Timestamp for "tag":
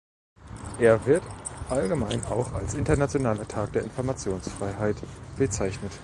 3.47-3.73